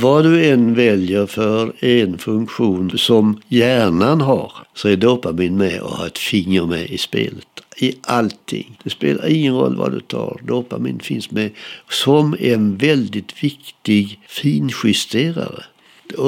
[0.00, 5.90] vad du än väljer för en funktion som hjärnan har så är dopamin med och
[5.90, 7.46] har ett finger med i spelet.
[7.76, 8.78] I allting.
[8.82, 10.40] Det spelar ingen roll vad du tar.
[10.42, 11.50] Dopamin finns med
[11.88, 15.64] som en väldigt viktig finjusterare.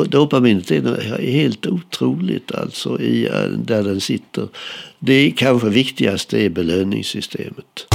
[0.06, 4.48] Dopaminet är helt otroligt alltså i, eh, där den sitter.
[4.98, 7.86] Det kanske viktigaste är belöningssystemet.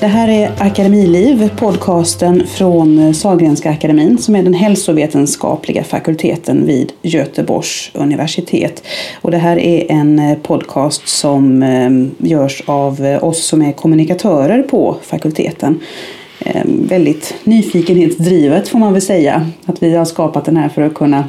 [0.00, 7.90] Det här är Akademiliv, podcasten från Sahlgrenska akademin som är den hälsovetenskapliga fakulteten vid Göteborgs
[7.94, 8.82] universitet.
[9.22, 11.90] Och det här är en podcast som eh,
[12.28, 15.80] görs av oss som är kommunikatörer på fakulteten.
[16.40, 19.50] Eh, väldigt nyfikenhetsdrivet får man väl säga.
[19.66, 21.24] Att vi har skapat den här för att kunna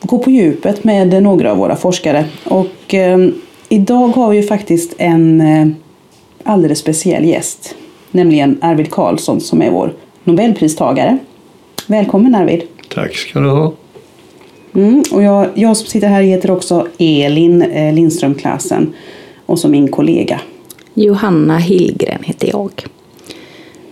[0.00, 2.24] gå på djupet med några av våra forskare.
[2.44, 3.28] Och eh,
[3.68, 5.68] idag har vi ju faktiskt en eh,
[6.42, 7.74] alldeles speciell gäst
[8.10, 11.18] nämligen Arvid Carlsson som är vår Nobelpristagare.
[11.86, 12.62] Välkommen Arvid!
[12.94, 13.72] Tack ska du ha!
[14.74, 18.94] Mm, och jag, jag som sitter här heter också Elin eh, Lindström Klassen
[19.46, 20.40] och så min kollega.
[20.94, 22.70] Johanna Hillgren heter jag.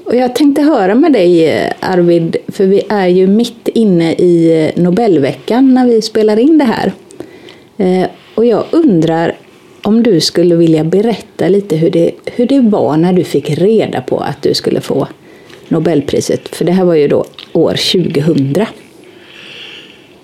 [0.04, 5.74] Och jag tänkte höra med dig Arvid, för vi är ju mitt inne i Nobelveckan
[5.74, 6.92] när vi spelar in det här.
[7.76, 9.36] Eh, och jag undrar,
[9.86, 14.00] om du skulle vilja berätta lite hur det, hur det var när du fick reda
[14.00, 15.08] på att du skulle få
[15.68, 16.56] Nobelpriset.
[16.56, 17.74] För det här var ju då år
[18.14, 18.66] 2000.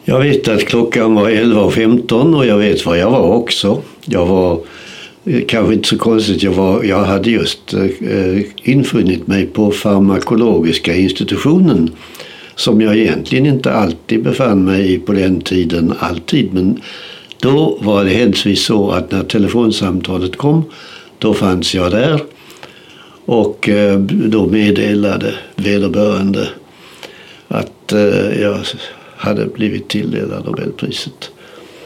[0.05, 3.83] Jag vet att klockan var 11.15 och jag vet var jag var också.
[4.05, 4.61] Jag var
[5.25, 10.97] eh, kanske inte så konstigt, jag, var, jag hade just eh, infunnit mig på farmakologiska
[10.97, 11.91] institutionen
[12.55, 16.81] som jag egentligen inte alltid befann mig i på den tiden, alltid, men
[17.43, 20.65] då var det händelsevis så att när telefonsamtalet kom,
[21.19, 22.21] då fanns jag där.
[23.25, 26.49] Och eh, då meddelade vederbörande
[27.49, 28.59] att eh, jag
[29.17, 31.31] hade blivit tilldelad Nobelpriset.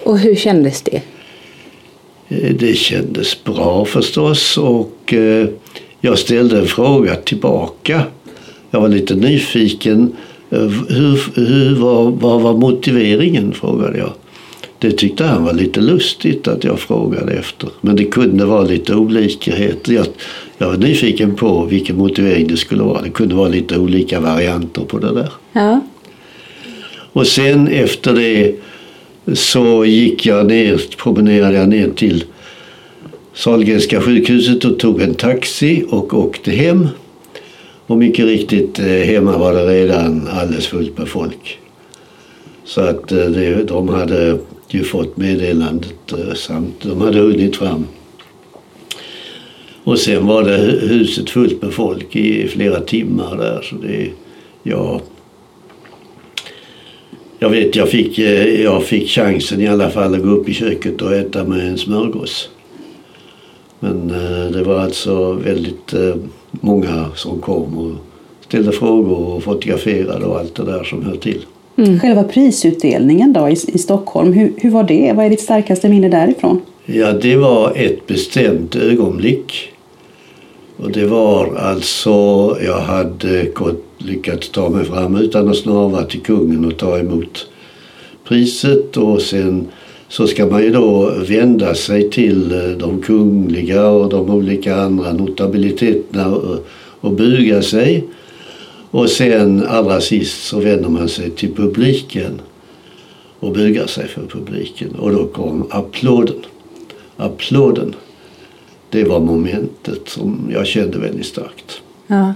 [0.05, 1.03] Och hur kändes det?
[2.29, 5.15] Eh, det kändes bra förstås och
[6.01, 8.03] jag ställde en fråga tillbaka.
[8.71, 10.13] Jag var lite nyfiken.
[10.49, 13.53] Hur, hur, vad, vad var motiveringen?
[13.53, 14.13] frågade jag.
[14.79, 17.69] Det tyckte han var lite lustigt att jag frågade efter.
[17.81, 19.93] Men det kunde vara lite olikheter.
[19.93, 20.07] Jag,
[20.59, 23.03] jag var nyfiken på vilken motivering det skulle vara.
[23.03, 25.33] Det kunde vara lite olika varianter på det där.
[25.53, 25.81] Ja.
[27.13, 28.55] Och sen efter det
[29.35, 32.25] så gick jag ner, promenerade jag ner till
[33.35, 36.89] Sahlgrenska sjukhuset och tog en taxi och åkte hem.
[37.87, 41.59] Och mycket riktigt, eh, hemma var det redan alldeles fullt med folk.
[42.65, 43.27] Så att eh,
[43.67, 44.39] de hade
[44.77, 47.87] ju fått meddelandet eh, samt de hade hunnit fram.
[49.85, 50.57] Och sen var det
[50.87, 53.63] huset fullt med folk i flera timmar där.
[53.63, 54.11] Så det,
[54.63, 55.01] ja,
[57.39, 60.55] jag vet, jag fick, eh, jag fick chansen i alla fall att gå upp i
[60.55, 62.51] köket och äta med en smörgås.
[63.81, 65.95] Men eh, det var alltså väldigt
[66.51, 67.95] många som kom och
[68.41, 71.45] ställde frågor och fotograferade och allt det där som hör till.
[71.77, 72.01] Mm.
[72.01, 75.13] Själva prisutdelningen då i, i Stockholm, hur, hur var det?
[75.17, 76.61] Vad är ditt starkaste minne därifrån?
[76.87, 79.73] Ja, det var ett bestämt ögonblick.
[80.77, 82.11] Och det var alltså,
[82.65, 87.47] jag hade gått, lyckats ta mig fram utan att snava till kungen och ta emot
[88.25, 89.67] priset och sen
[90.09, 95.13] så ska man ju då vända sig till eh, de kungliga och de olika andra
[95.13, 96.67] notabiliteterna och,
[97.01, 98.05] och buga sig.
[98.97, 102.41] Och sen allra sist så vänder man sig till publiken
[103.41, 104.95] och bugar sig för publiken.
[104.95, 106.37] Och då kom applåden.
[107.17, 107.95] Applåden.
[108.91, 111.83] Det var momentet som jag kände väldigt starkt.
[112.07, 112.35] Ja.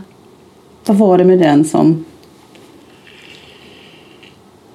[0.86, 2.04] Vad var det med den som...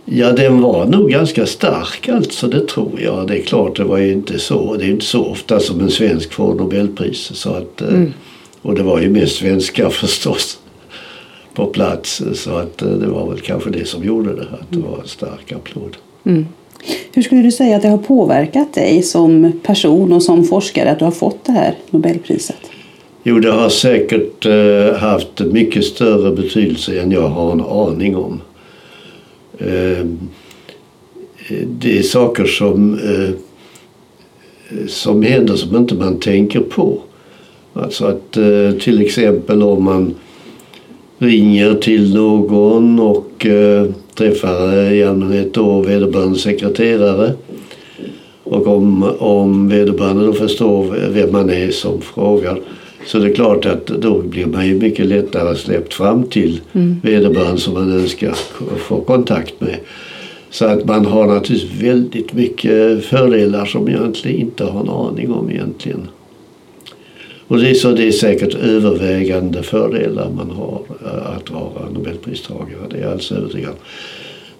[0.05, 3.27] Ja, den var nog ganska stark alltså, det tror jag.
[3.27, 4.75] Det är klart, det var ju inte så.
[4.75, 7.31] Det är inte så ofta som en svensk får Nobelpris.
[7.33, 8.13] Så att, eh, mm.
[8.61, 10.59] Och det var ju mest svenskar förstås
[11.55, 12.23] på plats.
[12.33, 15.07] Så att eh, det var väl kanske det som gjorde det, att det var en
[15.07, 15.97] stark applåd.
[16.25, 16.45] Mm.
[17.13, 20.99] Hur skulle du säga att det har påverkat dig som person och som forskare att
[20.99, 22.57] du har fått det här Nobelpriset?
[23.23, 28.41] Jo, det har säkert eh, haft mycket större betydelse än jag har en aning om.
[29.57, 30.05] Eh,
[31.65, 32.99] det är saker som,
[34.87, 37.01] som händer som inte man tänker på.
[37.73, 38.31] Alltså att
[38.79, 40.15] till exempel om man
[41.25, 43.85] ringer till någon och eh,
[44.15, 47.33] träffar i allmänhet då vederbörande sekreterare.
[48.43, 52.59] Och om, om vederbörande då förstår vem man är som frågar
[53.05, 56.99] så det är klart att då blir man ju mycket lättare släppt fram till mm.
[57.03, 58.33] vederbörande som man önskar
[58.77, 59.75] få kontakt med.
[60.49, 65.31] Så att man har naturligtvis väldigt mycket fördelar som jag egentligen inte har en aning
[65.31, 66.07] om egentligen.
[67.47, 72.79] Och det är, så det är säkert övervägande fördelar man har eh, att vara nobelpristagare.
[72.89, 73.73] Det är jag alldeles övertygad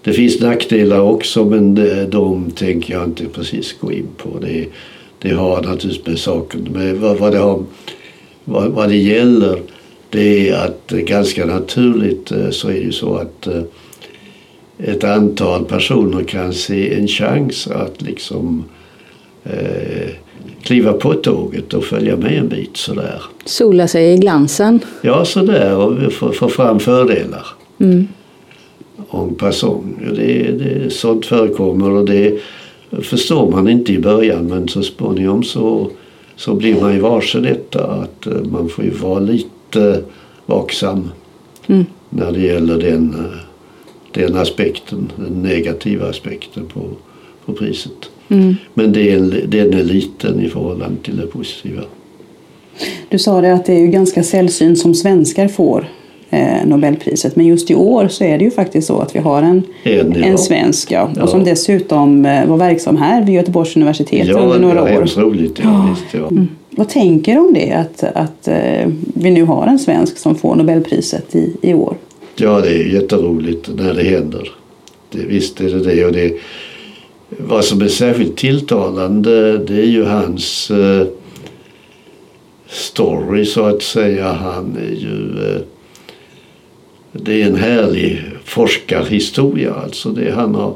[0.01, 1.75] Det finns nackdelar också men
[2.09, 4.29] de tänker jag inte precis gå in på.
[4.41, 4.65] Det,
[5.19, 7.63] det har naturligtvis med saken med vad, vad, det har,
[8.43, 9.59] vad, vad det gäller
[10.15, 13.47] det är att eh, ganska naturligt eh, så är det ju så att
[14.77, 18.63] ett antal personer kan se en chans att liksom
[19.43, 20.09] eh,
[20.65, 23.21] kliva på tåget och följa med en bit sådär.
[23.45, 24.79] Sola sig i glansen?
[25.01, 27.45] Ja, sådär och få, få fram fördelar.
[27.79, 28.07] Mm.
[29.11, 29.97] En person.
[30.15, 32.39] Det, det, sånt förekommer och det
[33.01, 35.89] förstår man inte i början men så småningom så,
[36.35, 40.01] så blir man ju varse detta att eh, man får ju vara lite
[40.45, 41.11] vaksam
[41.67, 41.85] mm.
[42.09, 43.39] när det gäller den, eh,
[44.11, 46.81] den aspekten, den negativa aspekten på,
[47.45, 48.09] på priset.
[48.29, 48.55] Mm.
[48.73, 51.81] Men den, den är liten i förhållande till det positiva.
[53.09, 55.87] Du sa det att det är ju ganska sällsynt som svenskar får
[56.29, 57.35] eh, Nobelpriset.
[57.35, 60.23] Men just i år så är det ju faktiskt så att vi har en, en,
[60.23, 61.23] en svensk ja, ja.
[61.23, 65.21] och som dessutom eh, var verksam här vid Göteborgs universitet ja, under några år.
[65.21, 65.59] Roligt.
[65.63, 66.27] Ja, visst, ja.
[66.27, 66.47] Mm.
[66.69, 70.55] Vad tänker du om det att, att eh, vi nu har en svensk som får
[70.55, 71.95] Nobelpriset i, i år?
[72.35, 74.51] Ja, det är jätteroligt när det händer.
[75.11, 76.05] Det, visst är det det.
[76.05, 76.33] Och det
[77.29, 81.07] vad som är särskilt tilltalande det är ju hans eh,
[82.67, 84.31] story så att säga.
[84.33, 85.47] Han är ju...
[85.47, 85.61] Eh,
[87.11, 90.09] det är en härlig forskarhistoria alltså.
[90.09, 90.73] Det han, har,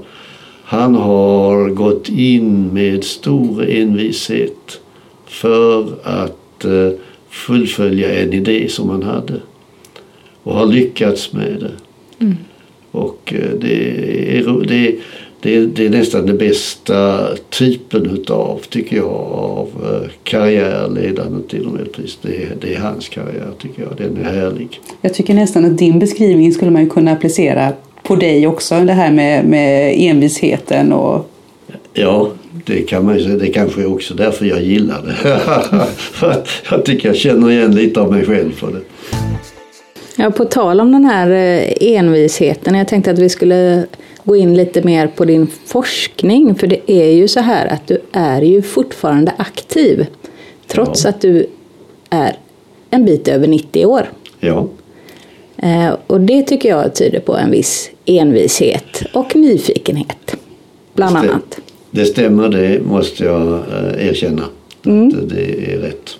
[0.64, 4.82] han har gått in med stor envishet
[5.26, 6.90] för att eh,
[7.30, 9.34] fullfölja en idé som han hade.
[10.44, 11.72] Och har lyckats med det.
[12.26, 12.38] Mm.
[12.92, 14.96] Och det är, det är
[15.42, 21.66] det, det, är nästan den bästa typen utav, tycker jag, av eh, karriär ledande till
[21.66, 22.18] Nobelpris.
[22.22, 23.92] Det, det är hans karriär tycker jag.
[23.98, 24.80] Den är härlig.
[25.02, 28.80] Jag tycker nästan att din beskrivning skulle man kunna applicera på dig också.
[28.80, 31.30] Det här med, med envisheten och...
[31.94, 32.32] Ja,
[32.66, 33.36] det kan man ju säga.
[33.36, 35.16] Det kanske är också därför jag gillar det.
[36.72, 38.82] jag tycker jag känner igen lite av mig själv för det.
[40.16, 42.76] Ja, på tal om den här eh, envisheten.
[42.76, 43.86] Jag tänkte att vi skulle
[44.24, 46.56] gå in lite mer på din forskning.
[46.56, 50.08] För det är ju så här att du är ju fortfarande aktiv.
[50.68, 51.10] Trots ja.
[51.10, 51.48] att du
[52.10, 52.38] är
[52.90, 54.10] en bit över 90 år.
[54.40, 54.68] Ja.
[55.58, 60.36] Eh, och det tycker jag tyder på en viss envishet och nyfikenhet.
[60.94, 61.60] Bland det annat.
[61.92, 64.44] Det stämmer, det måste jag eh, erkänna.
[64.86, 65.28] Mm.
[65.28, 66.19] Det är rätt.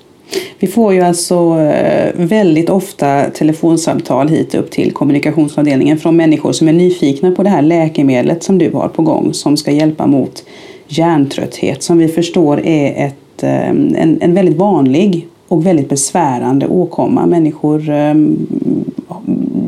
[0.60, 6.68] Vi får ju alltså eh, väldigt ofta telefonsamtal hit upp till kommunikationsavdelningen från människor som
[6.68, 10.44] är nyfikna på det här läkemedlet som du har på gång som ska hjälpa mot
[10.88, 17.26] hjärntrötthet som vi förstår är ett, eh, en, en väldigt vanlig och väldigt besvärande åkomma.
[17.26, 18.14] Människor, eh,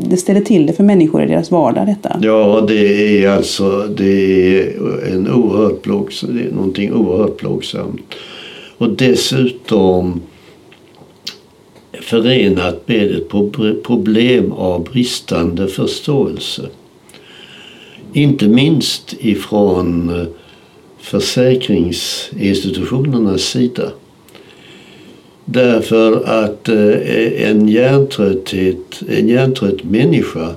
[0.08, 2.16] det ställer till det för människor i deras vardag detta.
[2.22, 4.72] Ja, det är alltså det är
[5.14, 8.14] en oerhört plågsam, det är någonting oerhört plågsamt.
[8.78, 10.20] Och dessutom
[12.00, 13.28] förenat med ett
[13.82, 16.68] problem av bristande förståelse.
[18.12, 20.26] Inte minst ifrån eh,
[20.98, 23.90] försäkringsinstitutionernas sida.
[25.44, 30.54] Därför att eh, en hjärntrötthet, en hjärntrött människa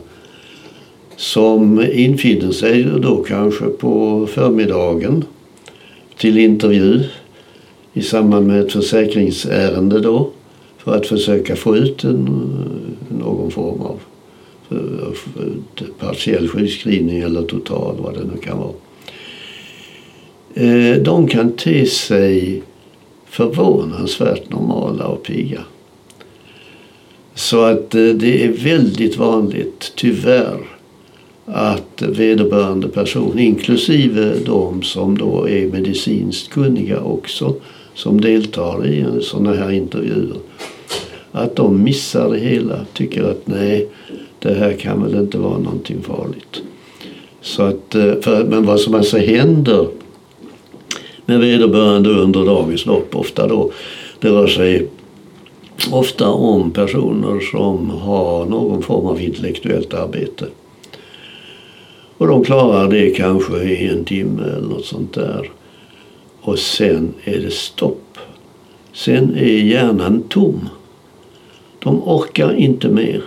[1.15, 5.23] som infinner sig då kanske på förmiddagen
[6.17, 7.03] till intervju
[7.93, 10.29] i samband med ett försäkringsärende då
[10.85, 13.99] för att försöka få ut en, eh, någon form av
[14.71, 18.73] eh, partiell sjukskrivning eller total, vad det nu kan vara.
[20.53, 22.61] Eh, de kan te sig
[23.25, 25.61] förvånansvärt normala och pigga.
[27.33, 30.57] Så att eh, det är väldigt vanligt, tyvärr,
[31.45, 37.55] att vederbörande person, inklusive de som då är medicinskt kunniga också,
[37.93, 40.37] som deltar i sådana här intervjuer,
[41.35, 42.85] att de missar det hela.
[42.93, 43.87] Tycker att nej,
[44.39, 46.61] det här kan väl inte vara någonting farligt.
[47.41, 49.87] Så att, eh, för, men vad som alltså händer
[51.25, 53.71] med vederbörande under dagens lopp ofta då,
[54.19, 54.87] det rör sig
[55.91, 60.45] ofta om personer som har någon form av intellektuellt arbete.
[62.17, 65.51] Och de klarar det kanske i en timme eller något sånt där.
[66.41, 68.17] och sen är det stopp.
[68.93, 70.69] Sen är hjärnan tom.
[71.85, 73.21] De orkar inte mer.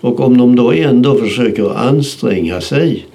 [0.00, 3.06] Och om de då ändå försöker anstränga sig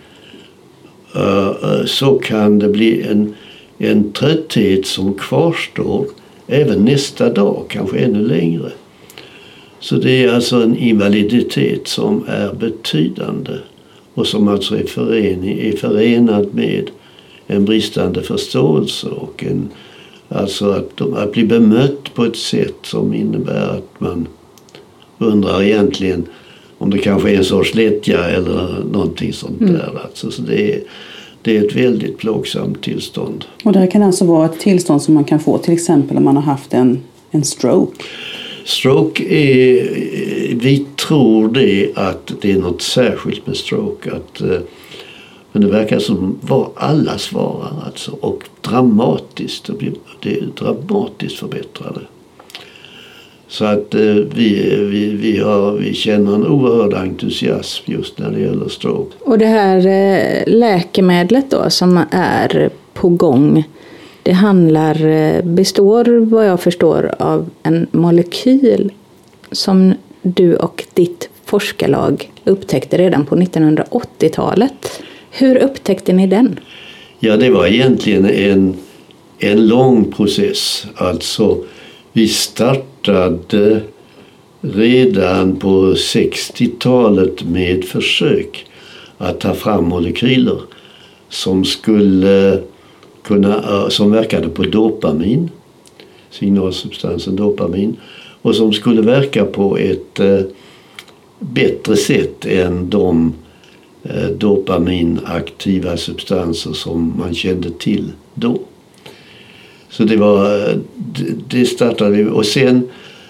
[1.16, 3.36] eh, eh, så kan det bli en,
[3.78, 6.06] en trötthet som kvarstår
[6.48, 8.72] även nästa dag, kanske ännu längre.
[9.80, 13.54] Så det är alltså en invaliditet som är betydande
[14.14, 16.90] och som alltså är, fören, är förenad med
[17.48, 19.70] en bristande förståelse och en,
[20.30, 24.28] alltså att, att bli bemött på ett sätt som innebär att man
[25.20, 26.26] undrar egentligen
[26.78, 29.74] om det kanske är en sorts lättja eller någonting sånt mm.
[29.74, 30.02] där.
[30.04, 30.82] Alltså, så det är,
[31.42, 33.46] det är ett väldigt plågsamt tillstånd.
[33.64, 36.36] Och det kan alltså vara ett tillstånd som man kan få till exempel om man
[36.36, 37.00] har haft en,
[37.32, 38.04] en stroke?
[38.66, 39.90] Stroke är,
[40.56, 44.12] vi tror det att det är något särskilt med stroke.
[44.12, 44.60] Att, eh,
[45.52, 49.70] men det verkar som var alla svarar alltså och dramatiskt.
[50.22, 52.02] Det är dramatiskt förbättrade.
[53.50, 58.40] Så att eh, vi, vi, vi, har, vi känner en oerhörd entusiasm just när det
[58.40, 59.16] gäller stroke.
[59.20, 63.64] Och det här eh, läkemedlet då som är på gång.
[64.24, 68.92] Det handlar, eh, består vad jag förstår av en molekyl
[69.52, 75.02] som du och ditt forskarlag upptäckte redan på 1980-talet.
[75.32, 76.60] Hur upptäckte ni den?
[77.20, 78.78] Ja, det var egentligen en,
[79.40, 80.86] en lång process.
[80.96, 81.58] Alltså,
[82.14, 83.82] vi startade
[84.62, 88.66] redan på 60-talet med försök
[89.18, 90.62] att ta fram molekyler
[91.30, 92.62] som skulle
[93.24, 95.50] kunna, som verkade på dopamin,
[96.30, 97.98] signalsubstansen dopamin,
[98.42, 100.40] och som skulle verka på ett eh,
[101.40, 103.34] bättre sätt än de
[104.04, 108.60] eh, dopaminaktiva substanser som man kände till då.
[109.90, 110.74] Så det var,
[111.48, 112.90] det startade vi och sen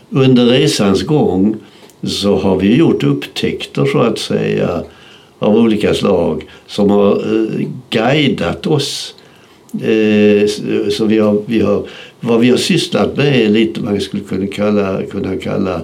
[0.10, 1.56] under resans gång
[2.04, 4.84] så har vi gjort upptäckter så att säga
[5.39, 9.16] av olika slag som har eh, guidat oss.
[9.74, 10.48] Eh,
[10.92, 11.84] så vi har, vi har,
[12.20, 15.82] vad vi har sysslat med är lite man skulle kunna kalla, kunna kalla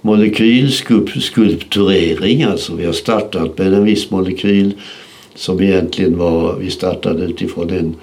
[0.00, 2.42] molekylskulpturering.
[2.42, 4.72] Alltså vi har startat med en viss molekyl
[5.34, 7.96] som egentligen var, vi startade utifrån en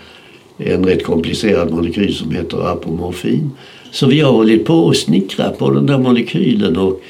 [0.57, 3.51] en rätt komplicerad molekyl som heter apomorfin.
[3.91, 7.01] Så vi har hållit på att snickra på den där molekylen och,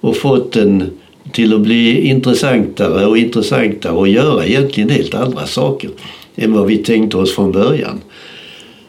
[0.00, 0.90] och fått den
[1.32, 5.90] till att bli intressantare och intressantare och göra egentligen helt andra saker
[6.36, 8.00] än vad vi tänkte oss från början.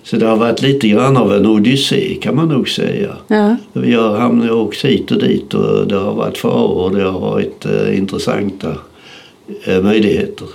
[0.04, 3.16] Så det har varit lite grann av en odyssé kan man nog säga.
[3.28, 3.56] Ja.
[3.74, 7.20] Vi har hamnat åkt hit och dit och det har varit faror och det har
[7.20, 8.76] varit eh, intressanta
[9.64, 10.48] eh, möjligheter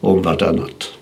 [0.00, 0.97] om vartannat.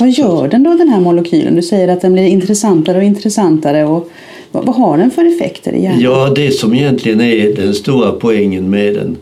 [0.00, 1.56] Vad gör den då den här molekylen?
[1.56, 3.84] Du säger att den blir intressantare och intressantare.
[3.84, 4.10] Och
[4.52, 6.00] vad, vad har den för effekter i hjärnan?
[6.00, 9.16] Ja, det som egentligen är den stora poängen med den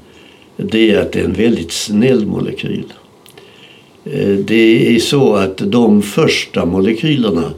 [0.57, 2.85] det är att det är en väldigt snäll molekyl.
[4.05, 7.53] Eh, det är så att de första molekylerna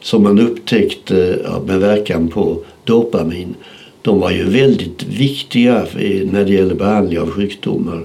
[0.00, 3.54] som man upptäckte med verkan på dopamin
[4.02, 5.86] de var ju väldigt viktiga
[6.24, 8.02] när det gäller behandling av sjukdomar.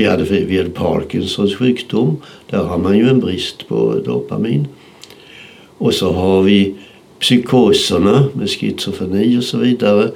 [0.00, 2.16] Vi hade, vi hade Parkinsons sjukdom.
[2.50, 4.68] Där har man ju en brist på dopamin.
[5.78, 6.74] Och så har vi
[7.18, 10.10] psykoserna med schizofreni och så vidare.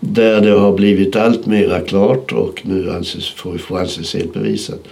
[0.00, 4.84] Där det har blivit allt mera klart och nu anses, får, får anses helt bevisat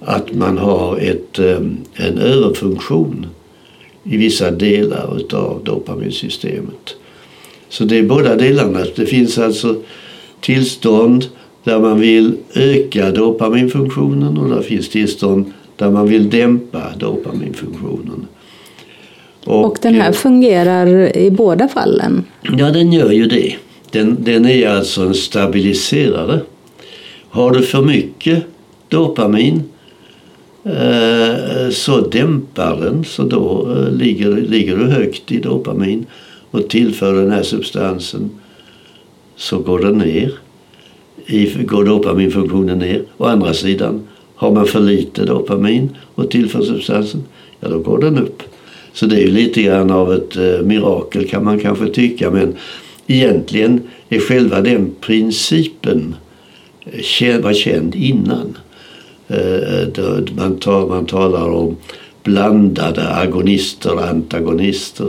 [0.00, 3.26] att man har ett, ehm, en överfunktion
[4.04, 6.94] i vissa delar utav dopaminsystemet.
[7.68, 8.84] Så det är båda delarna.
[8.96, 9.76] Det finns alltså
[10.40, 11.28] tillstånd
[11.64, 18.26] där man vill öka dopaminfunktionen och där finns tillstånd där man vill dämpa dopaminfunktionen.
[19.44, 22.24] Och, och den här fungerar i båda fallen?
[22.58, 23.56] Ja, den gör ju det.
[23.90, 26.40] Den, den är alltså en stabiliserare.
[27.28, 28.44] Har du för mycket
[28.88, 29.62] dopamin
[30.64, 36.06] eh, så dämpar den, så då eh, ligger, ligger du högt i dopamin
[36.50, 38.30] och tillför den här substansen
[39.36, 40.32] så går den ner
[41.66, 43.04] går dopaminfunktionen ner.
[43.16, 44.02] Å andra sidan,
[44.34, 47.24] har man för lite dopamin och tillför substansen,
[47.60, 48.42] ja då går den upp.
[48.92, 52.56] Så det är ju lite grann av ett eh, mirakel kan man kanske tycka men
[53.06, 56.16] egentligen är själva den principen
[57.20, 58.56] eh, var känd innan.
[59.28, 61.76] Eh, eh man, tar, man talar om
[62.22, 65.08] blandade agonister och antagonister.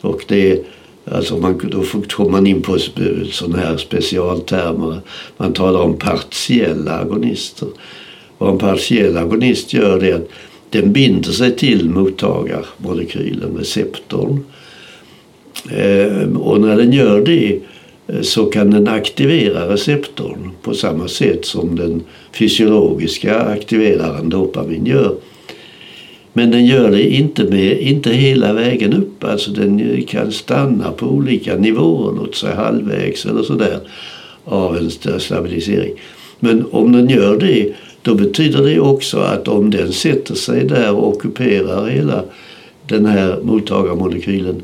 [0.00, 0.64] Och det
[1.12, 2.78] Alltså man, då kommer man in på
[3.30, 5.00] sådana här specialtermer.
[5.36, 7.68] Man talar om partiella agonister.
[8.38, 10.28] Vad en partiell agonist gör är att
[10.70, 14.44] den binder sig till mottagarmolekylen, receptorn.
[15.70, 17.60] Eh, och när den gör det
[18.06, 22.02] eh, så kan den aktivera receptorn på samma sätt som den
[22.32, 25.14] fysiologiska aktiveraren dopamin gör.
[26.32, 29.24] Men den gör det inte, med, inte hela vägen upp.
[29.24, 33.80] Alltså den kan stanna på olika nivåer, låt säga halvvägs eller sådär,
[34.44, 35.92] av en stabilisering.
[36.40, 37.72] Men om den gör det,
[38.02, 42.24] då betyder det också att om den sätter sig där och ockuperar hela
[42.86, 44.62] den här mottagarmolekylen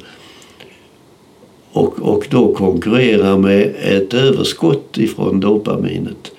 [1.73, 6.33] och, och då konkurrerar med ett överskott ifrån dopaminet,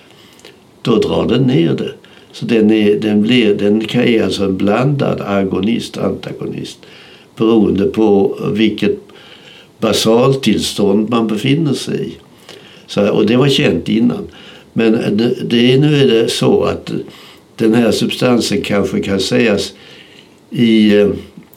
[0.81, 1.91] då drar den ner det.
[2.39, 6.77] Så den, är, den, blir, den är alltså en blandad agonist-antagonist
[7.35, 8.99] beroende på vilket
[9.79, 12.11] basaltillstånd man befinner sig i.
[12.87, 14.27] Så, och det var känt innan.
[14.73, 16.91] Men det, det, nu är det så att
[17.55, 19.73] den här substansen kanske kan sägas
[20.49, 21.09] i eh,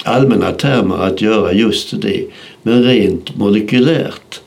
[0.05, 2.25] allmänna termer att göra just det.
[2.63, 4.41] Men rent molekylärt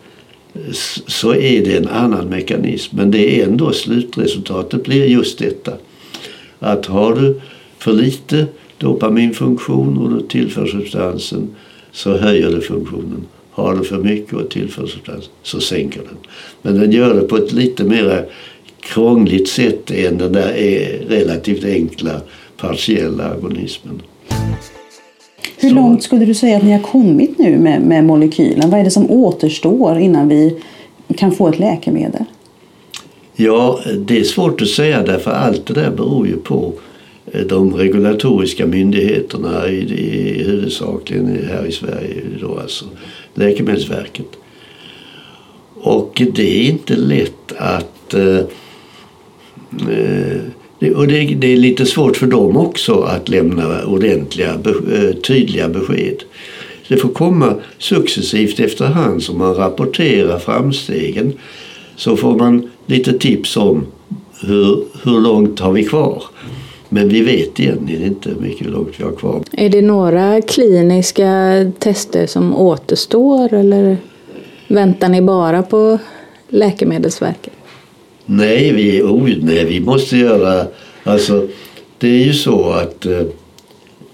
[0.54, 0.62] eh,
[1.08, 2.98] så är det en annan mekanism.
[2.98, 5.74] Men det är ändå slutresultatet blir just detta.
[6.64, 7.42] Att har du
[7.78, 8.46] för lite
[8.78, 11.50] dopaminfunktion och du tillför substansen
[11.92, 13.26] så höjer det funktionen.
[13.52, 16.18] Har du för mycket och tillför substansen så sänker den.
[16.62, 18.26] Men den gör det på ett lite mer
[18.80, 20.54] krångligt sätt än den där
[21.08, 22.22] relativt enkla
[22.58, 24.02] partiella agonismen.
[25.58, 25.76] Hur så.
[25.76, 28.70] långt skulle du säga att ni har kommit nu med, med molekylen?
[28.70, 30.60] Vad är det som återstår innan vi
[31.18, 32.24] kan få ett läkemedel?
[33.36, 36.74] Ja, det är svårt att säga därför allt det där beror ju på
[37.32, 42.86] eh, de regulatoriska myndigheterna i, i, huvudsakligen här i Sverige, då alltså
[43.34, 44.28] Läkemedelsverket.
[45.76, 48.14] Och det är inte lätt att...
[48.14, 48.38] Eh,
[49.90, 50.42] eh
[50.96, 56.24] och det, det, är lite svårt för dem också att lämna ordentliga, eh, tydliga besked.
[56.88, 61.34] Det får komma successivt efterhand som man rapporterar framstegen.
[61.96, 63.86] Så får man lite tips om
[64.42, 66.24] hur, hur långt har vi kvar.
[66.90, 69.44] Men vi vet egentligen inte hur mycket långt vi har kvar.
[69.52, 71.32] Är det några kliniska
[71.80, 73.98] tester som återstår eller
[74.68, 76.00] väntar ni bara på
[76.50, 77.54] Läkemedelsverket?
[78.26, 80.68] Nej, vi, oh, nej, vi måste göra...
[81.04, 81.48] Alltså,
[81.98, 83.22] det är ju så att eh,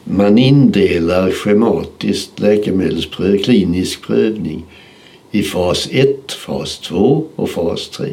[0.03, 4.65] man indelar schematiskt läkemedelspröv, klinisk prövning
[5.31, 8.07] i fas 1, fas 2 och fas 3.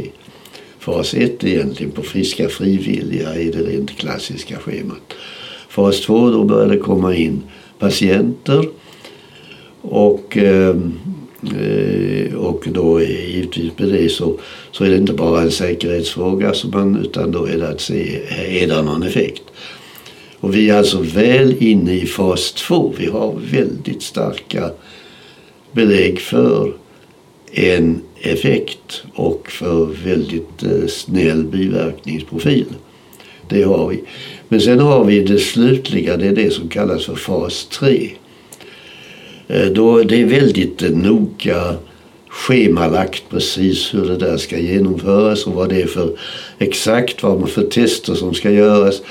[0.87, 5.13] Fas 1 egentligen på friska frivilliga i det rent klassiska schemat.
[5.69, 7.43] Fas 2 då börjar det komma in
[7.79, 8.69] patienter
[9.81, 10.95] och, ehm,
[11.43, 14.39] eh, och då är givetvis med det så,
[14.71, 18.21] så är det inte bara en säkerhetsfråga som man, utan då är det att se,
[18.63, 19.43] är det någon effekt?
[20.41, 22.95] Och vi är alltså väl inne i fas 2.
[22.99, 24.71] Vi har väldigt starka
[25.73, 26.73] belägg för
[27.53, 32.67] en effekt och för väldigt eh, snäll biverkningsprofil.
[33.49, 34.03] Det har vi.
[34.49, 38.11] Men sen har vi det slutliga, det är det som kallas för fas 3.
[39.49, 41.77] Eh, då det är väldigt eh, noga
[42.29, 46.19] schemalagt precis hur det där ska genomföras och vad det är för
[46.59, 49.03] exakt vad man för tester som ska göras.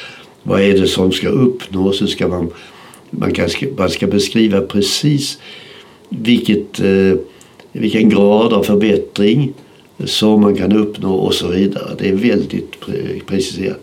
[0.44, 2.02] Vad är det som ska uppnås?
[2.02, 2.52] Hur ska man,
[3.10, 5.38] man, kan, man ska beskriva precis
[6.10, 7.14] vilket eh,
[7.80, 9.54] vilken grad av förbättring
[10.06, 11.96] som man kan uppnå och så vidare.
[11.98, 12.76] Det är väldigt
[13.26, 13.80] preciserat.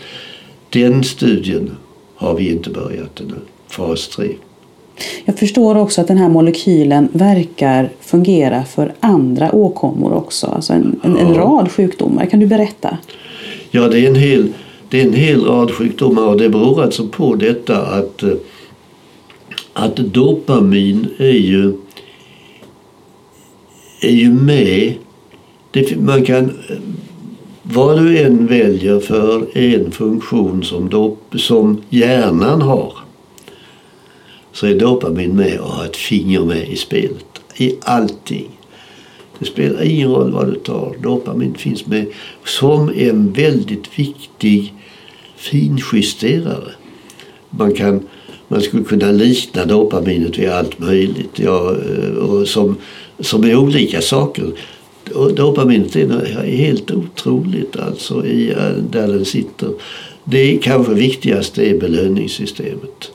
[0.70, 1.70] Den studien
[2.14, 3.34] har vi inte börjat ännu,
[3.68, 4.28] fas 3.
[5.24, 11.00] Jag förstår också att den här molekylen verkar fungera för andra åkommor också, alltså en,
[11.02, 12.26] en, en rad sjukdomar.
[12.26, 12.98] Kan du berätta?
[13.70, 14.48] Ja, det är en hel,
[14.88, 18.24] det är en hel rad sjukdomar och det beror alltså på detta att,
[19.72, 21.72] att dopamin är ju
[24.02, 24.94] är ju med.
[25.70, 26.52] Det, man kan,
[27.62, 32.92] vad du än väljer för en funktion som, dop, som hjärnan har
[34.52, 37.26] så är dopamin med och har ett finger med i spelet.
[37.56, 38.48] I allting.
[39.38, 40.96] Det spelar ingen roll vad du tar.
[41.02, 42.06] Dopamin finns med
[42.44, 44.74] som en väldigt viktig
[45.36, 46.72] finjusterare.
[47.50, 48.00] Man, kan,
[48.48, 51.38] man skulle kunna likna dopaminet vid allt möjligt.
[51.38, 52.76] Ja, eh, och som
[53.22, 54.52] som är olika saker.
[55.34, 59.68] Dopaminet är helt otroligt alltså i, eh, där den sitter.
[60.24, 63.12] Det kanske viktigaste är belöningssystemet.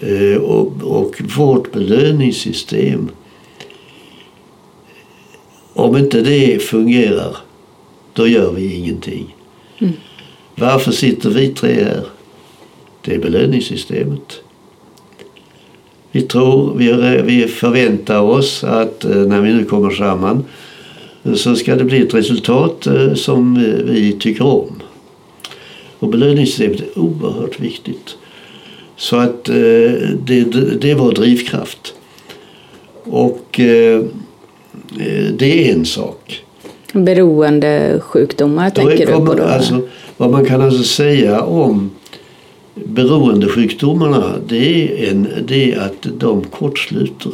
[0.00, 3.10] Eh, och, och vårt belöningssystem,
[5.72, 7.36] om inte det fungerar,
[8.12, 9.36] då gör vi ingenting.
[9.78, 9.92] Mm.
[10.54, 12.04] Varför sitter vi tre här?
[13.04, 14.40] det är belöningssystemet.
[16.14, 20.44] Vi tror, vi, vi förväntar oss att eh, när vi nu kommer samman
[21.34, 24.82] så ska det bli ett resultat eh, som vi tycker om.
[25.98, 28.16] Och belöningssystemet är oerhört viktigt.
[28.96, 29.54] Så att eh,
[30.26, 30.44] det,
[30.80, 31.94] det är vår drivkraft.
[33.04, 33.60] Och
[35.38, 36.44] det är en sak.
[36.92, 39.42] Beroendesjukdomar tänker du på då?
[39.42, 39.80] Alltså,
[40.16, 41.90] vad man kan alltså säga om
[42.74, 47.32] beroendesjukdomarna det är, en, det är att de kortsluter.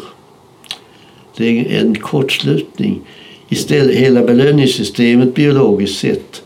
[1.37, 3.01] Det är en kortslutning.
[3.49, 6.43] Istället, hela belöningssystemet biologiskt sett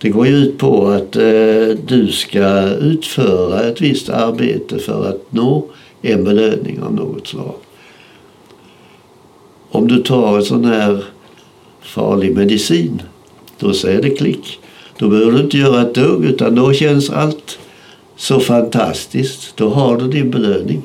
[0.00, 5.32] det går ju ut på att eh, du ska utföra ett visst arbete för att
[5.32, 5.64] nå
[6.02, 7.54] en belöning av något slag.
[9.70, 11.04] Om du tar en sån här
[11.80, 13.02] farlig medicin,
[13.58, 14.58] då säger det klick.
[14.98, 17.58] Då behöver du inte göra ett dugg utan då känns allt
[18.18, 19.56] så fantastiskt.
[19.56, 20.82] Då har du din belöning.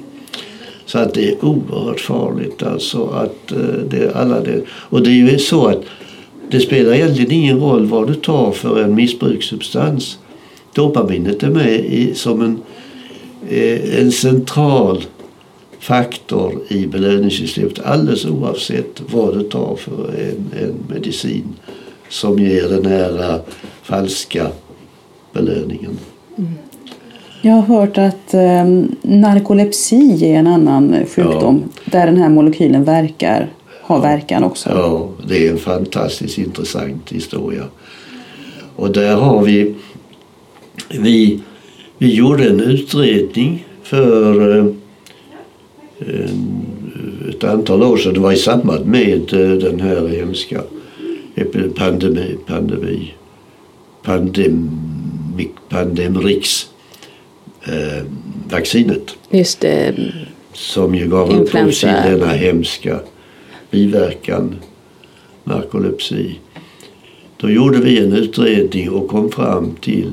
[0.85, 3.57] Så att det är oerhört farligt alltså att eh,
[3.89, 4.61] det, alla det.
[4.69, 5.81] Och det är ju så att
[6.49, 10.17] det spelar egentligen ingen roll vad du tar för en missbrukssubstans.
[10.73, 12.61] Dopaminet är med i, som en,
[13.49, 15.03] eh, en central
[15.79, 21.53] faktor i belöningssystemet alldeles oavsett vad du tar för en, en medicin
[22.09, 23.39] som ger den här eh,
[23.83, 24.47] falska
[25.33, 25.97] belöningen.
[26.37, 26.53] Mm.
[27.45, 28.65] Jag har hört att eh,
[29.01, 31.81] narkolepsi är en annan sjukdom ja.
[31.85, 33.49] där den här molekylen verkar,
[33.81, 34.69] har verkan också.
[34.69, 37.63] Ja, det är en fantastiskt intressant historia.
[38.75, 39.75] Och där har vi,
[40.89, 41.39] vi,
[41.97, 44.57] vi gjorde en utredning för
[45.99, 46.29] eh,
[47.29, 48.13] ett antal år sedan.
[48.13, 50.61] Det var i samband med eh, den här hemska
[51.75, 53.13] pandemi, pandemi,
[54.03, 54.69] pandemi,
[55.69, 56.72] pandemrix
[57.65, 58.03] eh,
[58.49, 59.15] vaccinet.
[59.29, 59.95] Just det.
[60.53, 62.99] Som ju gav upphov till denna hemska
[63.71, 64.55] biverkan,
[65.43, 66.39] narkolepsi.
[67.37, 70.11] Då gjorde vi en utredning och kom fram till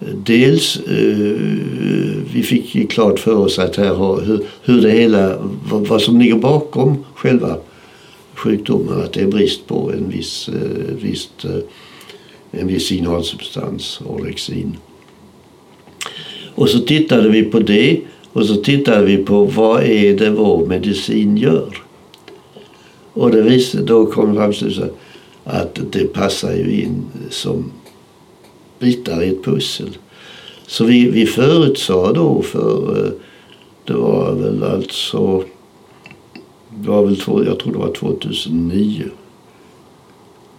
[0.00, 1.36] eh, Dels eh,
[2.32, 5.38] vi fick klart för oss att här har, hur, hur det hela,
[5.70, 7.56] vad, vad, som ligger bakom själva
[8.34, 9.00] sjukdomen.
[9.00, 11.58] Att det är brist på en viss, eh, visst, eh,
[12.50, 14.76] en viss signalsubstans, orexin.
[16.54, 18.00] Och så tittade vi på det
[18.32, 21.82] och så tittade vi på vad är det vår medicin gör.
[23.12, 24.52] Och det visste, då kom fram
[25.44, 27.72] att det passar ju in som
[28.78, 29.98] bitar i ett pussel.
[30.66, 33.12] Så vi, vi förutsade då för, eh,
[33.84, 35.44] det var väl alltså,
[36.70, 39.04] det var väl, två, jag tror det var 2009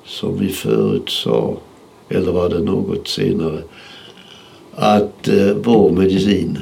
[0.06, 1.56] som vi förutsade,
[2.10, 3.62] eller var det något senare,
[4.76, 6.60] att eh, vår medicin,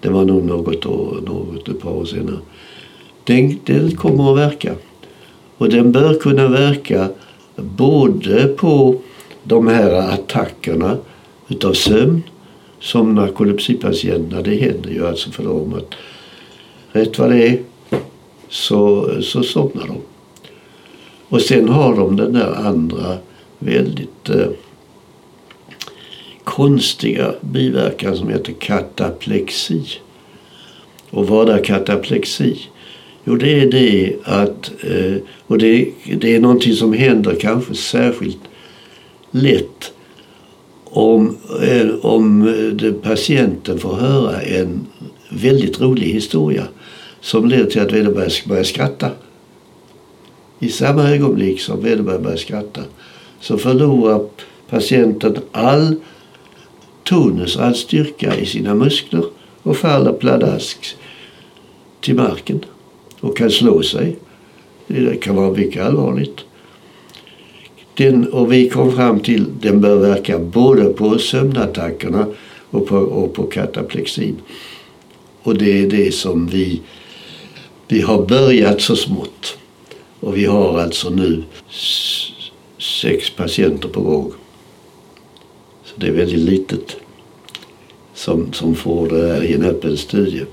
[0.00, 2.38] det var nog något år, något ett par år senare,
[3.24, 4.74] den, den kommer att verka.
[5.58, 7.08] Och den bör kunna verka
[7.56, 8.96] både på
[9.44, 10.96] de här attackerna
[11.48, 12.22] utav sömn
[12.80, 15.94] som narkolepsipatienterna, det händer ju alltså för dem att
[16.92, 17.58] rätt vad det är
[18.48, 19.96] så, så somnar de.
[21.28, 23.16] Och sen har de den där andra
[23.58, 24.46] väldigt eh,
[26.46, 29.84] konstiga biverkan som heter kataplexi.
[31.10, 32.60] Och vad är kataplexi?
[33.24, 38.38] Jo, det är det att, eh, och det, det är någonting som händer kanske särskilt
[39.30, 39.92] lätt
[40.84, 42.48] om, eh, om
[42.82, 44.86] eh, patienten får höra en
[45.28, 46.64] väldigt rolig historia
[47.20, 49.10] som leder till att vederbörande börjar skratta.
[50.58, 52.80] I samma ögonblick som vederbörande börjar skratta
[53.40, 54.20] så förlorar
[54.68, 55.96] patienten all
[57.06, 59.24] tonus, all styrka i sina muskler
[59.62, 60.96] och faller pladask
[62.00, 62.64] till marken
[63.20, 64.16] och kan slå sig.
[64.86, 66.40] Det kan vara mycket allvarligt.
[67.94, 72.26] Den, och vi kom fram till att den bör verka både på sömnattackerna
[72.70, 74.36] och på, och på kataplexin.
[75.42, 76.80] Och det är det som vi,
[77.88, 79.58] vi har börjat så smått.
[80.20, 81.44] Och vi har alltså nu
[82.78, 84.32] sex patienter på gång.
[85.96, 86.96] Det är väldigt litet
[88.14, 90.44] som, som får det här i en öppen studie.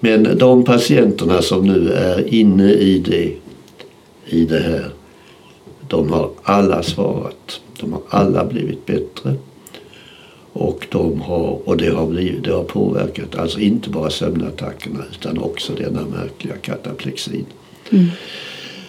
[0.00, 3.32] Men de patienterna som nu är inne i det,
[4.26, 4.90] i det här,
[5.88, 7.60] de har alla svarat.
[7.80, 9.34] De har alla blivit bättre.
[10.52, 15.38] Och, de har, och det, har blivit, det har påverkat alltså inte bara sömnattackerna utan
[15.38, 17.46] också denna märkliga kataplexin.
[17.90, 18.06] Mm.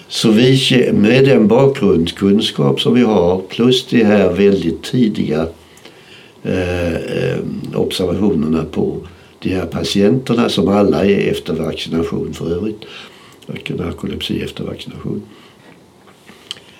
[0.07, 0.59] Så vi,
[0.93, 5.47] med den bakgrundskunskap som vi har plus de här väldigt tidiga
[6.43, 7.37] eh, eh,
[7.73, 8.97] observationerna på
[9.39, 12.81] de här patienterna som alla är efter vaccination för övrigt.
[13.67, 15.21] Narkolepsi efter vaccination.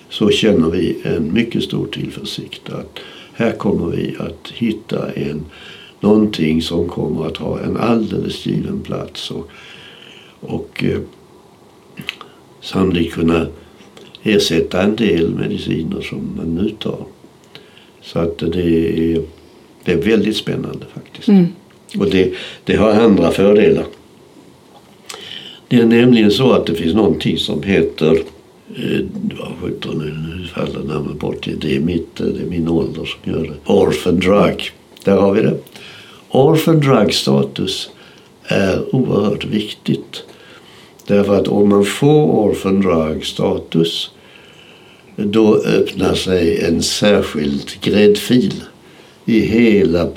[0.08, 2.98] Så känner vi en mycket stor tillförsikt att
[3.32, 5.44] här kommer vi att hitta en,
[6.00, 9.50] någonting som kommer att ha en alldeles given plats och,
[10.40, 11.00] och eh,
[12.66, 13.46] sannolikt kunna
[14.22, 17.06] ersätta en del mediciner som man nu tar.
[18.02, 19.22] Så att det är,
[19.84, 21.28] det är väldigt spännande faktiskt.
[21.28, 21.46] Mm.
[21.98, 22.32] Och det,
[22.64, 23.84] det har andra fördelar.
[25.68, 28.12] Det är nämligen så att det finns någonting som heter
[28.76, 29.00] eh,
[29.60, 31.48] vad nu, nu faller namnet bort.
[31.60, 33.72] Det är, mitt, det är min ålder som gör det.
[33.72, 34.70] Orphan drug.
[35.04, 35.58] Där har vi det.
[36.28, 37.90] Orphan drug status
[38.44, 40.24] är oerhört viktigt.
[41.06, 44.10] Därför att om man får orphan drug status
[45.16, 48.64] då öppnar sig en särskild gräddfil
[49.24, 50.08] i hela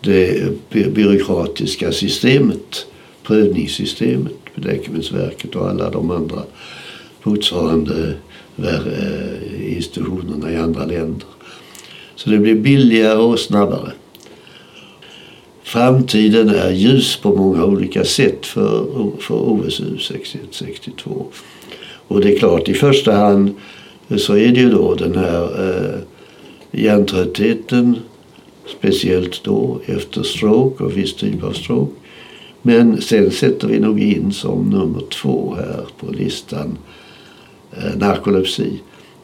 [0.00, 2.86] det byråkratiska systemet,
[3.22, 6.42] prövningssystemet, Läkemedelsverket och alla de andra
[7.22, 8.14] motsvarande
[8.56, 11.26] eh, institutionerna i andra länder.
[12.14, 13.92] Så det blir billigare och snabbare.
[15.68, 18.86] Framtiden är ljus på många olika sätt för,
[19.20, 21.26] för OSU 6162.
[22.08, 23.54] Och det är klart, i första hand
[24.08, 26.00] eh, så är det ju då den här eh,
[26.80, 27.96] hjärntröttheten
[28.78, 31.92] speciellt då efter stroke och viss typ av stroke.
[32.62, 36.78] Men sen sätter vi nog in som nummer två här på listan
[37.72, 38.80] eh, narkolepsi.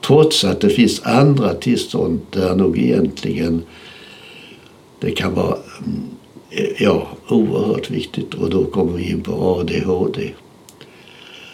[0.07, 3.63] Trots att det finns andra tillstånd där nog egentligen
[5.01, 6.14] det kan vara mm,
[6.79, 10.31] ja, oerhört viktigt och då kommer vi in på ADHD.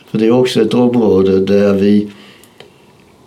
[0.07, 2.09] För det är också ett område där vi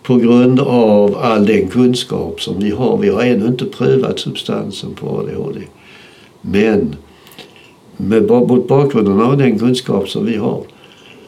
[0.02, 2.98] på grund av all den kunskap som vi har.
[2.98, 5.60] Vi har ännu inte prövat substansen på ADHD.
[6.40, 6.96] Men
[7.96, 10.62] med, mot bakgrunden av den kunskap som vi har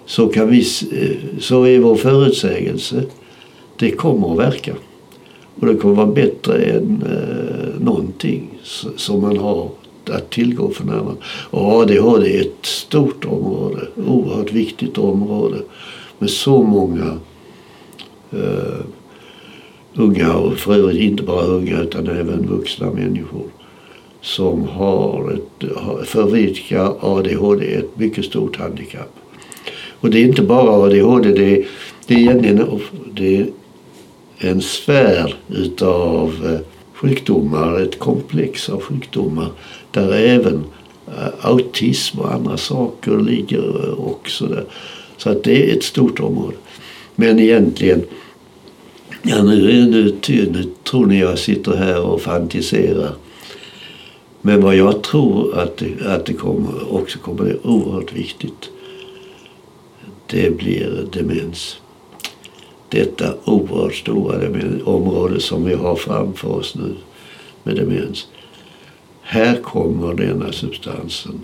[0.07, 0.59] så, kan vi,
[0.93, 3.05] eh, så är vår förutsägelse
[3.79, 4.73] det kommer att verka.
[5.61, 8.59] Och det kommer att vara bättre än eh, någonting
[8.97, 9.71] som man har
[10.11, 11.21] att tillgå för närvarande.
[11.51, 15.59] Och ADHD är ett stort område, oerhört viktigt område
[16.19, 17.19] med så många
[18.35, 18.81] uh,
[19.95, 23.47] unga och för övrigt inte bara unga utan även vuxna människor
[24.21, 25.65] som har ett,
[26.09, 29.17] för vilka ADHD är ett mycket stort handikapp.
[30.01, 31.67] Och det är inte bara ADHD, det är,
[32.07, 32.81] det är egentligen
[33.15, 33.47] det är
[34.39, 39.49] en sfär utav eh, sjukdomar, ett komplex av sjukdomar
[39.91, 40.65] där även
[41.07, 44.65] eh, autism och andra saker ligger eh, också där.
[45.17, 46.57] Så att det är ett stort område.
[47.15, 48.05] Men egentligen,
[49.23, 53.13] ja nu, nu, nu tror ni jag sitter här och fantiserar.
[54.41, 58.71] Men vad jag tror att det, att det kommer, också kommer bli oerhört viktigt.
[60.27, 61.77] Det blir demens.
[62.89, 64.49] Detta oerhört stora
[64.85, 66.95] område som vi har framför oss nu
[67.63, 68.27] med demens.
[69.21, 71.41] Här kommer denna substansen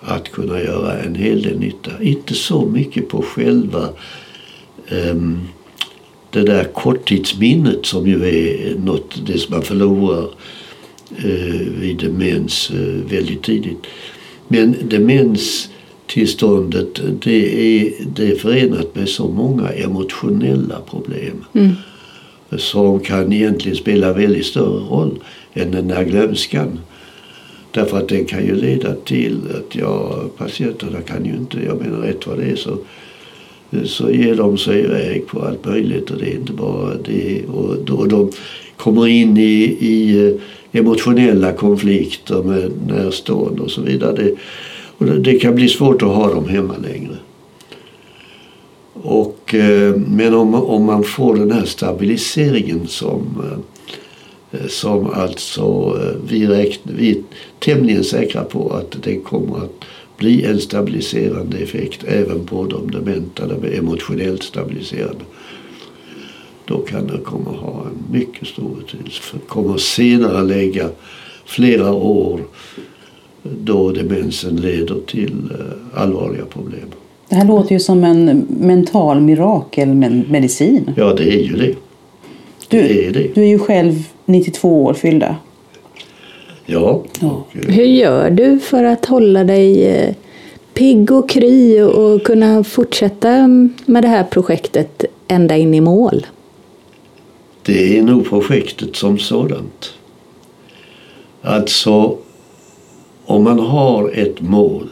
[0.00, 2.02] att kunna göra en hel del nytta.
[2.02, 3.88] Inte så mycket på själva
[4.90, 5.48] um,
[6.30, 10.28] det där korttidsminnet som ju är något, det som man förlorar
[11.24, 13.86] uh, vid demens uh, väldigt tidigt.
[14.48, 15.68] Men demens
[16.06, 21.44] demenstillståndet det är, det är förenat med så många emotionella problem.
[21.52, 21.72] Mm.
[22.56, 25.18] Som kan egentligen spela väldigt större roll
[25.54, 26.80] än den där glömskan.
[27.70, 31.98] Därför att den kan ju leda till att ja, patienterna kan ju inte, jag menar
[31.98, 32.78] rätt vad det är så
[33.84, 37.44] så ger de sig iväg på allt möjligt och det är inte bara det.
[37.44, 38.30] Och då de
[38.76, 44.12] kommer in i, i eh, emotionella konflikter med närstående och så vidare.
[44.12, 44.34] Det,
[44.98, 47.16] och det kan bli svårt att ha dem hemma längre.
[49.02, 55.96] Och, eh, men om, om man får den här stabiliseringen som, eh, eh, som alltså
[56.28, 57.22] vi, räkn, vi är
[57.58, 59.84] tämligen säkra på att det kommer att
[60.16, 65.24] bli en stabiliserande effekt även på de dementa, de emotionellt stabiliserade
[66.64, 69.22] Då kan det komma att ha en mycket stor betydelse.
[69.22, 70.88] För det kommer senare lägga
[71.44, 72.40] flera år
[73.64, 76.88] då demensen leder till eh, allvarliga problem.
[77.28, 80.90] Det här låter ju som en mental mirakelmedicin.
[80.96, 81.74] Ja, det är ju det.
[82.68, 83.34] Du, det är, det.
[83.34, 85.36] du är ju själv 92 år fyllda.
[86.66, 87.02] Ja.
[87.20, 87.44] ja.
[87.52, 90.14] Hur gör du för att hålla dig eh,
[90.74, 93.48] pigg och kry och kunna fortsätta
[93.86, 96.26] med det här projektet ända in i mål?
[97.62, 99.94] Det är nog projektet som sådant.
[101.42, 102.16] Alltså,
[103.26, 104.88] om man har ett mål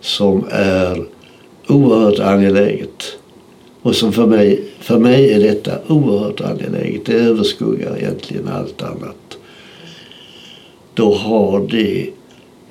[0.00, 1.06] som är
[1.68, 3.16] oerhört angeläget
[3.82, 7.04] och som för mig, för mig är detta oerhört angeläget.
[7.04, 9.38] Det överskuggar egentligen allt annat.
[10.94, 12.10] Då har det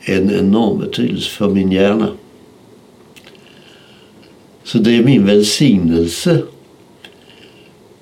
[0.02, 2.08] en enorm betydelse för min hjärna.
[4.64, 6.42] Så det är min välsignelse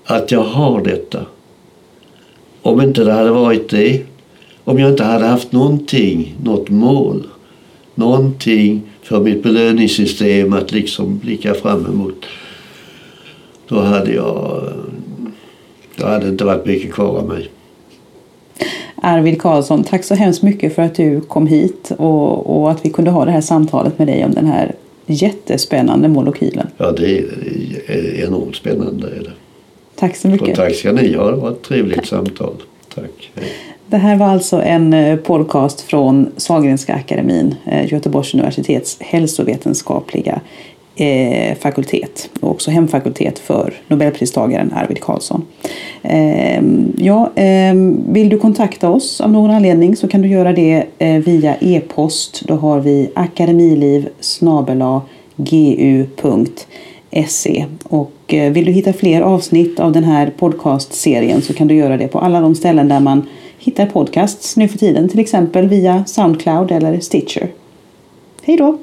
[0.05, 1.25] att jag har detta.
[2.61, 4.05] Om inte det hade varit det,
[4.67, 7.27] om jag inte hade haft någonting, något mål,
[7.95, 12.25] någonting för mitt belöningssystem att liksom blicka fram emot.
[13.67, 14.63] Då hade jag,
[15.95, 17.49] då hade det inte varit mycket kvar av mig.
[18.95, 22.89] Arvid Karlsson, tack så hemskt mycket för att du kom hit och, och att vi
[22.89, 24.75] kunde ha det här samtalet med dig om den här
[25.05, 26.67] jättespännande molekylen.
[26.77, 27.25] Ja, det är,
[27.87, 29.07] det är enormt spännande.
[29.07, 29.31] Är det.
[29.95, 30.49] Tack så mycket.
[30.49, 31.31] Och tack ska ni ha.
[31.31, 32.05] Det var ett trevligt tack.
[32.05, 32.53] samtal.
[32.95, 33.31] Tack.
[33.35, 33.51] Hej.
[33.89, 40.41] Det här var alltså en eh, podcast från Sahlgrenska akademin, eh, Göteborgs universitets hälsovetenskapliga
[40.95, 45.45] eh, fakultet och också hemfakultet för Nobelpristagaren Arvid Carlsson.
[46.01, 46.61] Eh,
[46.97, 47.73] ja, eh,
[48.09, 52.43] vill du kontakta oss av någon anledning så kan du göra det eh, via e-post.
[52.47, 54.09] Då har vi akademiliv
[55.35, 56.05] gu.se
[57.83, 61.97] och eh, vill du hitta fler avsnitt av den här podcastserien så kan du göra
[61.97, 63.25] det på alla de ställen där man
[63.57, 67.51] hittar podcasts nu för tiden, till exempel via Soundcloud eller Stitcher.
[68.41, 68.77] Hej då!